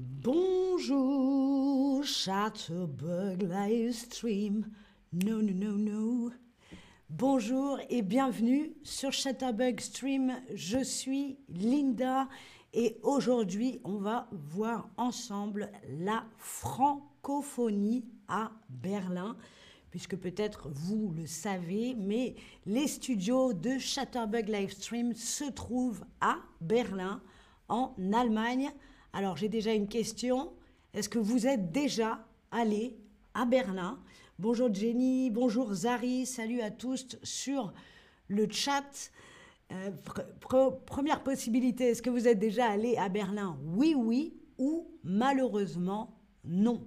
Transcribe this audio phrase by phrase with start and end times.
[0.00, 0.94] Bonjour,
[2.04, 4.64] Chatterbug Livestream.
[5.12, 6.30] No, no, no, no.
[7.10, 10.40] Bonjour et bienvenue sur Chatterbug Stream.
[10.54, 12.28] Je suis Linda
[12.72, 19.36] et aujourd'hui, on va voir ensemble la francophonie à Berlin
[19.90, 22.36] puisque peut-être vous le savez, mais
[22.66, 27.20] les studios de Chatterbug Livestream se trouvent à Berlin,
[27.68, 28.70] en Allemagne.
[29.12, 30.52] Alors j'ai déjà une question.
[30.92, 32.96] Est-ce que vous êtes déjà allé
[33.34, 33.98] à Berlin?
[34.38, 37.72] Bonjour Jenny, bonjour Zari, salut à tous sur
[38.28, 39.10] le chat.
[39.72, 39.90] Euh,
[40.86, 43.58] première possibilité, est-ce que vous êtes déjà allé à Berlin?
[43.64, 46.86] Oui, oui, ou malheureusement non.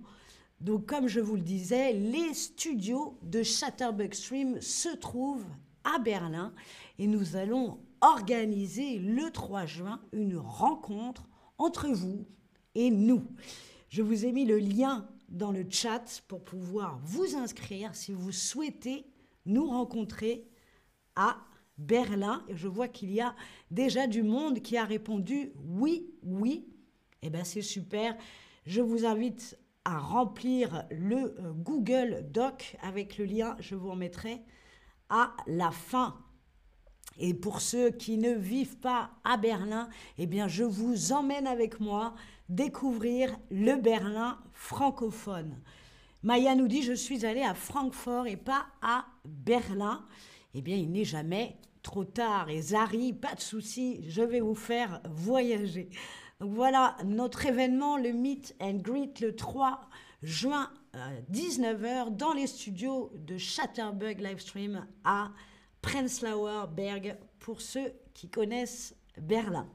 [0.59, 5.45] Donc, comme je vous le disais, les studios de Chatterbug Stream se trouvent
[5.83, 6.53] à Berlin
[6.99, 11.27] et nous allons organiser le 3 juin une rencontre
[11.61, 12.25] entre vous
[12.73, 13.23] et nous.
[13.89, 18.31] Je vous ai mis le lien dans le chat pour pouvoir vous inscrire si vous
[18.31, 19.05] souhaitez
[19.45, 20.47] nous rencontrer
[21.15, 21.37] à
[21.77, 22.43] Berlin.
[22.49, 23.35] Je vois qu'il y a
[23.69, 26.67] déjà du monde qui a répondu oui, oui.
[27.21, 28.17] Eh bien, c'est super.
[28.65, 33.95] Je vous invite à remplir le euh, Google Doc avec le lien, je vous en
[33.95, 34.41] mettrai
[35.09, 36.19] à la fin.
[37.19, 41.79] Et pour ceux qui ne vivent pas à Berlin, eh bien je vous emmène avec
[41.79, 42.15] moi
[42.49, 45.57] découvrir le Berlin francophone.
[46.23, 50.05] Maya nous dit je suis allée à Francfort et pas à Berlin.
[50.53, 52.49] Eh bien il n'est jamais trop tard.
[52.49, 55.89] Et Zari, pas de souci, je vais vous faire voyager.
[56.39, 59.81] Donc voilà notre événement, le Meet and Greet, le 3
[60.23, 65.31] juin à 19h dans les studios de Chatterbug Livestream à
[65.81, 69.67] Prenzlauer Berg pour ceux qui connaissent Berlin.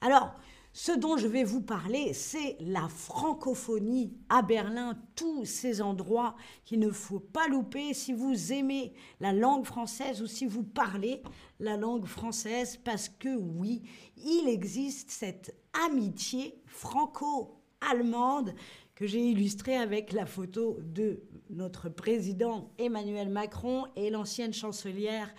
[0.00, 0.34] Alors,
[0.76, 6.80] ce dont je vais vous parler, c'est la francophonie à Berlin, tous ces endroits qu'il
[6.80, 11.22] ne faut pas louper si vous aimez la langue française ou si vous parlez
[11.60, 13.82] la langue française, parce que oui,
[14.16, 15.54] il existe cette
[15.86, 18.52] amitié franco-allemande
[18.94, 25.34] que j'ai illustrée avec la photo de notre président Emmanuel Macron et l'ancienne chancelière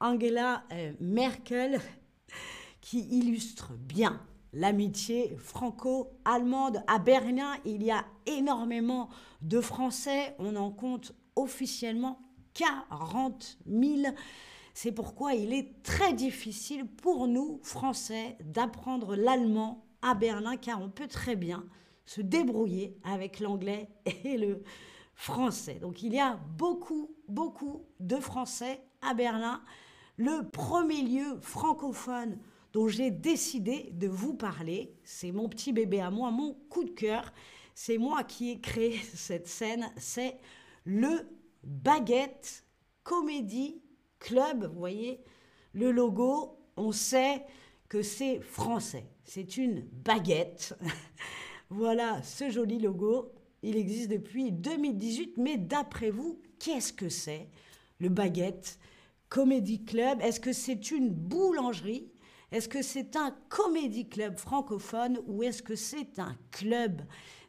[0.00, 1.80] Angela euh, Merkel,
[2.80, 4.20] qui illustre bien
[4.52, 6.82] l'amitié franco-allemande.
[6.86, 9.08] À Berlin, il y a énormément
[9.42, 10.34] de Français.
[10.38, 12.20] On en compte officiellement
[12.54, 14.14] 40 000.
[14.72, 20.88] C'est pourquoi il est très difficile pour nous, Français, d'apprendre l'allemand à Berlin, car on
[20.88, 21.64] peut très bien
[22.04, 23.88] se débrouiller avec l'anglais
[24.24, 24.62] et le
[25.14, 25.74] français.
[25.74, 29.62] Donc il y a beaucoup, beaucoup de Français à Berlin.
[30.16, 32.38] Le premier lieu francophone
[32.72, 34.94] dont j'ai décidé de vous parler.
[35.04, 37.32] C'est mon petit bébé à moi, mon coup de cœur.
[37.74, 39.90] C'est moi qui ai créé cette scène.
[39.96, 40.36] C'est
[40.84, 41.28] le
[41.62, 42.64] Baguette
[43.02, 43.80] Comedy
[44.18, 44.66] Club.
[44.72, 45.20] Vous voyez
[45.72, 47.44] le logo, on sait
[47.88, 49.06] que c'est français.
[49.24, 50.76] C'est une baguette.
[51.70, 53.32] voilà ce joli logo.
[53.62, 57.48] Il existe depuis 2018, mais d'après vous, qu'est-ce que c'est?
[57.98, 58.78] Le Baguette
[59.28, 60.20] Comedy Club.
[60.20, 62.10] Est-ce que c'est une boulangerie?
[62.52, 67.02] Est-ce que c'est un comédie club francophone ou est-ce que c'est un club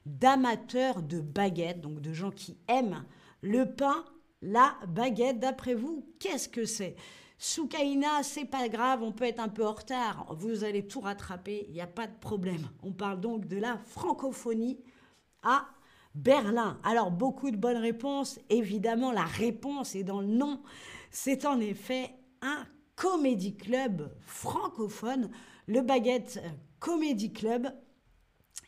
[0.06, 3.06] d'amateurs de baguettes, donc de gens qui aiment
[3.42, 4.04] le pain,
[4.42, 5.40] la baguette?
[5.40, 6.96] D'après vous, qu'est-ce que c'est?
[7.38, 11.66] Soukaina, c'est pas grave, on peut être un peu en retard, vous allez tout rattraper,
[11.68, 12.70] il n'y a pas de problème.
[12.82, 14.80] On parle donc de la francophonie
[15.44, 15.66] à
[16.16, 16.80] Berlin.
[16.84, 18.40] Alors, beaucoup de bonnes réponses.
[18.50, 20.62] Évidemment, la réponse est dans le nom.
[21.12, 22.10] C'est en effet
[22.42, 22.66] un
[22.96, 25.30] Comédie Club francophone,
[25.68, 26.42] le Baguette
[26.80, 27.68] Comédie Club.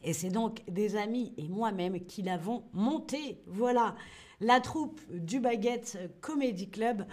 [0.03, 3.41] Et c'est donc des amis et moi-même qui l'avons monté.
[3.47, 3.95] Voilà,
[4.41, 7.05] la troupe du Baguette Comedy Club.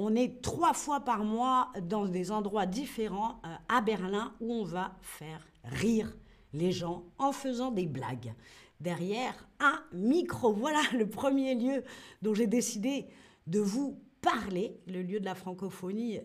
[0.00, 4.62] On est trois fois par mois dans des endroits différents euh, à Berlin où on
[4.62, 6.16] va faire rire
[6.52, 8.32] les gens en faisant des blagues
[8.78, 10.52] derrière un micro.
[10.52, 11.82] Voilà le premier lieu
[12.22, 13.06] dont j'ai décidé
[13.48, 16.20] de vous parler, le lieu de la francophonie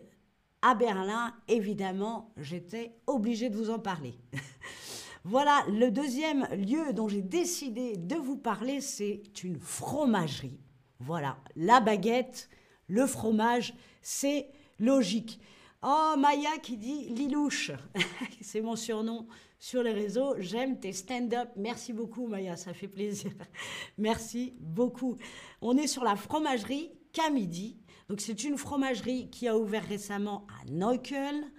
[0.62, 4.14] à Berlin, évidemment, j'étais obligée de vous en parler.
[5.24, 10.60] voilà, le deuxième lieu dont j'ai décidé de vous parler, c'est une fromagerie.
[11.00, 12.48] Voilà, la baguette,
[12.88, 14.48] le fromage, c'est
[14.78, 15.40] logique.
[15.82, 17.72] Oh, Maya qui dit Lilouche,
[18.40, 19.26] c'est mon surnom
[19.58, 20.34] sur les réseaux.
[20.38, 21.50] J'aime tes stand-up.
[21.56, 23.32] Merci beaucoup, Maya, ça fait plaisir.
[23.98, 25.16] Merci beaucoup.
[25.60, 27.78] On est sur la fromagerie Camidi
[28.08, 31.50] donc c'est une fromagerie qui a ouvert récemment à Neukölln.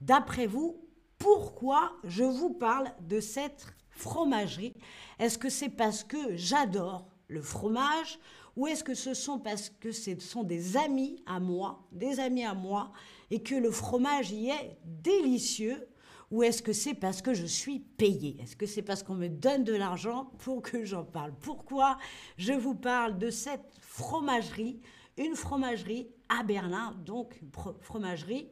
[0.00, 0.80] D'après vous,
[1.18, 4.74] pourquoi je vous parle de cette fromagerie?
[5.18, 8.18] Est-ce que c'est parce que j'adore le fromage
[8.56, 12.44] ou est-ce que ce sont parce que ce sont des amis à moi, des amis
[12.44, 12.92] à moi,
[13.30, 15.88] et que le fromage y est délicieux
[16.30, 18.36] ou est-ce que c'est parce que je suis payée?
[18.40, 21.32] Est-ce que c'est parce qu'on me donne de l'argent pour que j'en parle?
[21.40, 21.98] Pourquoi
[22.36, 24.80] je vous parle de cette fromagerie
[25.16, 27.50] Une fromagerie à Berlin, donc une
[27.80, 28.48] fromagerie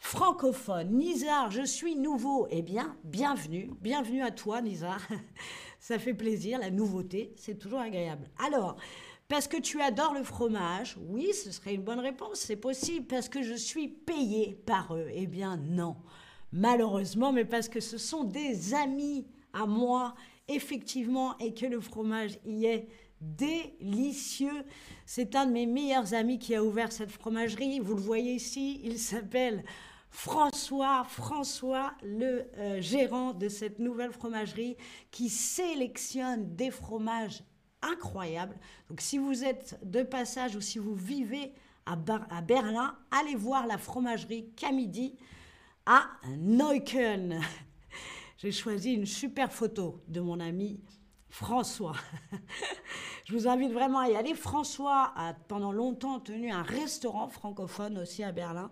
[0.00, 0.96] francophone.
[0.96, 2.48] Nizar, je suis nouveau.
[2.50, 3.70] Eh bien, bienvenue.
[3.80, 5.00] Bienvenue à toi, Nizar.
[5.78, 8.28] Ça fait plaisir, la nouveauté, c'est toujours agréable.
[8.44, 8.76] Alors,
[9.28, 13.06] parce que tu adores le fromage Oui, ce serait une bonne réponse, c'est possible.
[13.06, 15.96] Parce que je suis payée par eux Eh bien, non
[16.52, 20.14] malheureusement, mais parce que ce sont des amis à moi,
[20.48, 22.88] effectivement, et que le fromage y est
[23.20, 24.64] délicieux.
[25.06, 27.80] C'est un de mes meilleurs amis qui a ouvert cette fromagerie.
[27.80, 29.64] Vous le voyez ici, il s'appelle
[30.10, 34.76] François, François, le euh, gérant de cette nouvelle fromagerie
[35.10, 37.42] qui sélectionne des fromages
[37.80, 38.56] incroyables.
[38.88, 41.52] Donc si vous êtes de passage ou si vous vivez
[41.86, 45.16] à, Berlin, allez voir la fromagerie Camidi
[45.86, 46.08] à
[46.38, 47.40] Neukölln.
[48.38, 50.80] J'ai choisi une super photo de mon ami
[51.28, 51.96] François.
[53.24, 54.34] Je vous invite vraiment à y aller.
[54.34, 58.70] François a pendant longtemps tenu un restaurant francophone aussi à Berlin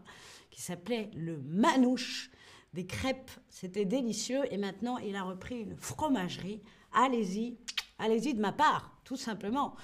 [0.58, 2.32] qui s'appelait le Manouche.
[2.75, 4.43] Des crêpes, c'était délicieux.
[4.52, 6.60] Et maintenant, il a repris une fromagerie.
[6.93, 7.56] Allez-y,
[8.00, 9.76] allez-y de ma part, tout simplement.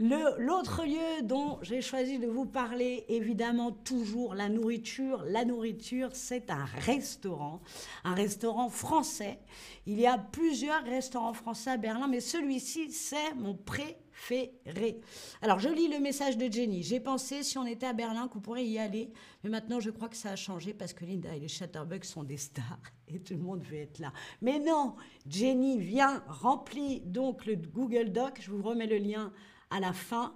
[0.00, 5.22] L'autre lieu dont j'ai choisi de vous parler, évidemment, toujours la nourriture.
[5.28, 7.62] La nourriture, c'est un restaurant,
[8.02, 9.38] un restaurant français.
[9.86, 13.96] Il y a plusieurs restaurants français à Berlin, mais celui-ci, c'est mon préféré.
[15.42, 16.82] Alors, je lis le message de Jenny.
[16.82, 19.10] J'ai pensé, si on était à Berlin, qu'on pourrait y aller.
[19.42, 22.24] Mais maintenant, je crois que ça a changé parce que Linda et les Chatterbugs sont
[22.24, 22.78] des stars
[23.08, 24.12] et tout le monde veut être là.
[24.42, 28.38] Mais non, Jenny vient, remplit donc le Google Doc.
[28.40, 29.32] Je vous remets le lien
[29.70, 30.34] à la fin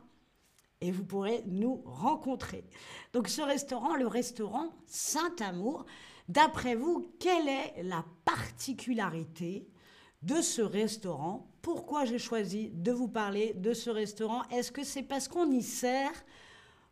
[0.80, 2.64] et vous pourrez nous rencontrer.
[3.12, 5.86] Donc ce restaurant, le restaurant Saint-Amour,
[6.28, 9.68] d'après vous, quelle est la particularité
[10.22, 15.04] de ce restaurant Pourquoi j'ai choisi de vous parler de ce restaurant Est-ce que c'est
[15.04, 16.12] parce qu'on y sert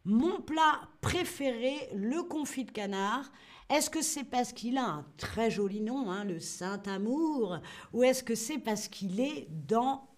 [0.04, 3.30] mon plat préféré, le confit de canard?
[3.68, 7.58] Est-ce que c'est parce qu'il a un très joli nom, hein, le Saint-Amour
[7.92, 10.08] Ou est-ce que c'est parce qu'il est dans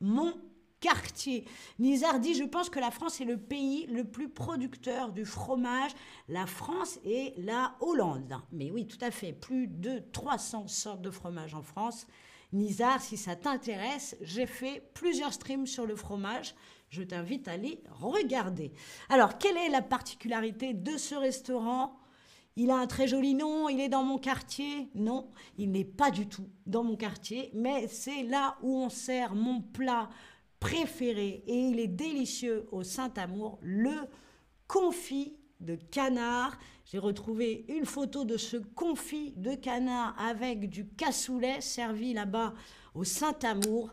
[0.00, 0.32] mon
[0.80, 1.46] quartier?
[1.78, 5.92] Nizar dit, je pense que la France est le pays le plus producteur du fromage.
[6.28, 8.34] La France et la Hollande.
[8.50, 9.32] Mais oui, tout à fait.
[9.32, 12.06] Plus de 300 sortes de fromage en France.
[12.54, 16.54] Nizar, si ça t'intéresse, j'ai fait plusieurs streams sur le fromage.
[16.88, 18.72] Je t'invite à les regarder.
[19.08, 21.98] Alors, quelle est la particularité de ce restaurant?
[22.56, 24.88] Il a un très joli nom, il est dans mon quartier?
[24.94, 29.34] Non, il n'est pas du tout dans mon quartier, mais c'est là où on sert
[29.34, 30.08] mon plat
[30.60, 34.08] préféré et il est délicieux au Saint-Amour, le
[34.68, 36.56] confit de canard.
[36.84, 42.54] J'ai retrouvé une photo de ce confit de canard avec du cassoulet servi là-bas
[42.94, 43.90] au Saint-Amour.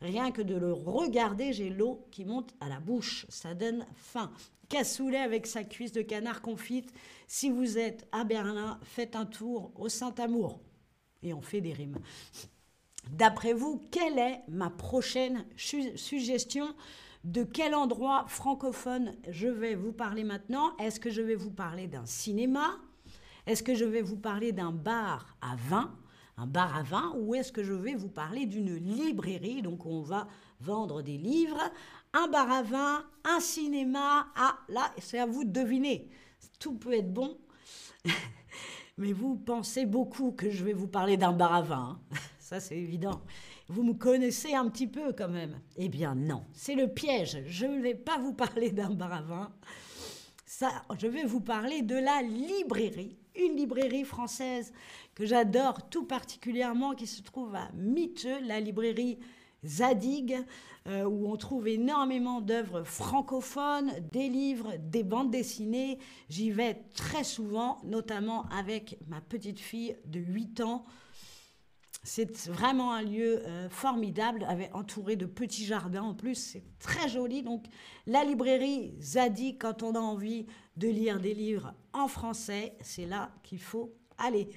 [0.00, 3.26] Rien que de le regarder, j'ai l'eau qui monte à la bouche.
[3.28, 4.32] Ça donne faim.
[4.70, 6.90] Cassoulet avec sa cuisse de canard confite.
[7.26, 10.60] Si vous êtes à Berlin, faites un tour au Saint-Amour.
[11.22, 11.98] Et on fait des rimes.
[13.10, 16.74] D'après vous, quelle est ma prochaine suggestion?
[17.24, 21.86] De quel endroit francophone je vais vous parler maintenant Est-ce que je vais vous parler
[21.86, 22.78] d'un cinéma?
[23.46, 25.94] Est-ce que je vais vous parler d'un bar à vin?
[26.36, 29.60] Un bar à vin ou est-ce que je vais vous parler d'une librairie?
[29.60, 30.28] Donc on va
[30.60, 31.60] vendre des livres,
[32.14, 34.28] un bar à vin, un cinéma.
[34.36, 36.08] Ah là, c'est à vous de deviner.
[36.58, 37.36] Tout peut être bon.
[38.96, 42.00] Mais vous pensez beaucoup que je vais vous parler d'un bar à vin.
[42.12, 42.16] Hein
[42.50, 43.20] ça c'est évident.
[43.68, 45.60] Vous me connaissez un petit peu quand même.
[45.76, 47.44] Eh bien non, c'est le piège.
[47.46, 49.52] Je ne vais pas vous parler d'un bar à vin.
[50.46, 54.72] Ça, je vais vous parler de la librairie, une librairie française
[55.14, 59.20] que j'adore tout particulièrement, qui se trouve à Miteux, la librairie
[59.64, 60.44] Zadig,
[60.88, 66.00] euh, où on trouve énormément d'œuvres francophones, des livres, des bandes dessinées.
[66.28, 70.84] J'y vais très souvent, notamment avec ma petite fille de 8 ans.
[72.02, 76.34] C'est vraiment un lieu euh, formidable, avec, entouré de petits jardins en plus.
[76.34, 77.42] C'est très joli.
[77.42, 77.66] Donc,
[78.06, 83.32] la librairie Zadi, quand on a envie de lire des livres en français, c'est là
[83.42, 84.48] qu'il faut aller.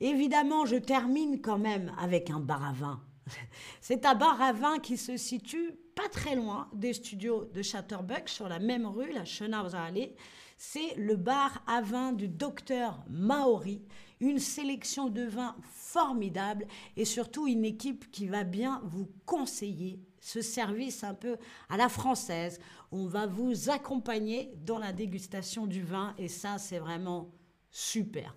[0.00, 3.00] Évidemment, je termine quand même avec un bar à vin.
[3.82, 8.28] C'est un bar à vin qui se situe pas très loin des studios de Chatterbuck,
[8.30, 10.14] sur la même rue, la Schönhauser Allee.
[10.56, 13.82] C'est le bar à vin du docteur Maori,
[14.20, 20.42] une sélection de vins formidable et surtout une équipe qui va bien vous conseiller ce
[20.42, 21.36] service un peu
[21.68, 22.60] à la française.
[22.92, 27.30] On va vous accompagner dans la dégustation du vin et ça, c'est vraiment
[27.70, 28.36] super.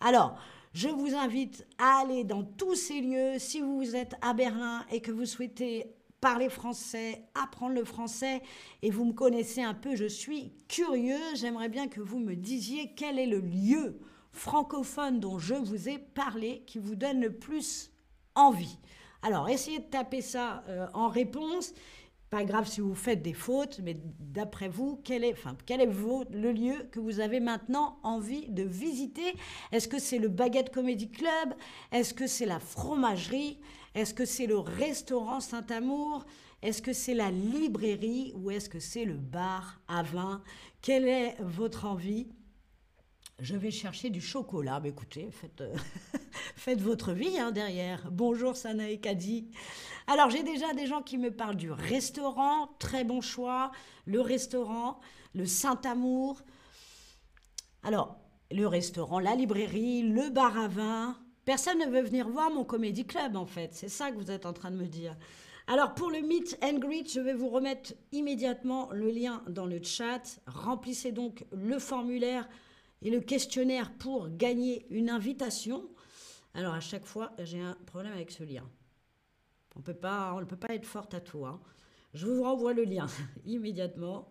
[0.00, 0.36] Alors,
[0.74, 3.38] je vous invite à aller dans tous ces lieux.
[3.38, 8.42] Si vous êtes à Berlin et que vous souhaitez parler français, apprendre le français,
[8.80, 11.18] et vous me connaissez un peu, je suis curieux.
[11.34, 14.00] J'aimerais bien que vous me disiez quel est le lieu
[14.32, 17.90] francophone dont je vous ai parlé qui vous donne le plus
[18.34, 18.78] envie.
[19.22, 21.72] Alors, essayez de taper ça euh, en réponse.
[22.28, 25.90] Pas grave si vous faites des fautes, mais d'après vous, quel est, enfin, quel est
[26.30, 29.34] le lieu que vous avez maintenant envie de visiter?
[29.70, 31.54] Est-ce que c'est le Baguette Comedy Club?
[31.92, 33.60] Est-ce que c'est la fromagerie?
[33.94, 36.24] Est-ce que c'est le restaurant Saint-Amour?
[36.62, 38.32] Est-ce que c'est la librairie?
[38.34, 40.42] Ou est-ce que c'est le bar à vin?
[40.80, 42.28] Quelle est votre envie
[43.42, 44.80] je vais chercher du chocolat.
[44.80, 48.08] Mais écoutez, faites, euh, votre vie hein, derrière.
[48.10, 49.50] Bonjour Sana et Kadi.
[50.06, 53.72] Alors j'ai déjà des gens qui me parlent du restaurant, très bon choix.
[54.06, 55.00] Le restaurant,
[55.34, 56.40] le Saint-Amour.
[57.82, 58.16] Alors,
[58.52, 61.18] le restaurant, la librairie, le bar à vin.
[61.44, 63.74] Personne ne veut venir voir mon comédie club en fait.
[63.74, 65.16] C'est ça que vous êtes en train de me dire.
[65.66, 69.82] Alors pour le meet and greet, je vais vous remettre immédiatement le lien dans le
[69.82, 70.40] chat.
[70.46, 72.48] Remplissez donc le formulaire
[73.02, 75.88] et le questionnaire pour gagner une invitation.
[76.54, 78.68] Alors à chaque fois, j'ai un problème avec ce lien.
[79.76, 81.44] On peut pas, on ne peut pas être forte à tout.
[81.44, 81.60] Hein.
[82.14, 83.06] Je vous renvoie le lien
[83.44, 84.28] immédiatement.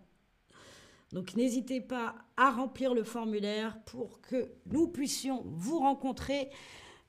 [1.11, 6.49] Donc n'hésitez pas à remplir le formulaire pour que nous puissions vous rencontrer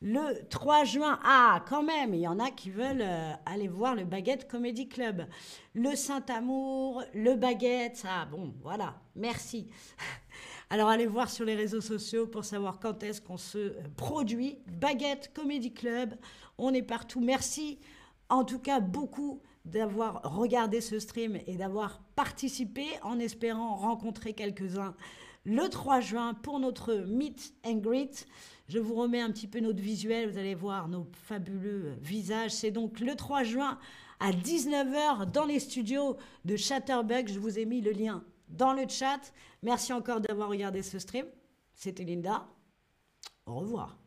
[0.01, 1.21] le 3 juin.
[1.23, 4.89] Ah, quand même, il y en a qui veulent euh, aller voir le Baguette Comedy
[4.89, 5.27] Club.
[5.75, 9.71] Le Saint-Amour, le Baguette, ah bon, voilà, merci.
[10.73, 14.57] Alors allez voir sur les réseaux sociaux pour savoir quand est-ce qu'on se produit.
[14.81, 16.15] Baguette Comedy Club,
[16.57, 17.21] on est partout.
[17.21, 17.79] Merci
[18.31, 24.95] en tout cas beaucoup d'avoir regardé ce stream et d'avoir participé en espérant rencontrer quelques-uns
[25.45, 28.27] le 3 juin pour notre Meet and Greet.
[28.71, 32.53] Je vous remets un petit peu notre visuel, vous allez voir nos fabuleux visages.
[32.53, 33.79] C'est donc le 3 juin
[34.21, 37.29] à 19h dans les studios de Chatterbug.
[37.29, 39.33] Je vous ai mis le lien dans le chat.
[39.63, 41.27] Merci encore d'avoir regardé ce stream.
[41.75, 42.47] C'était Linda.
[43.47, 43.99] Au revoir.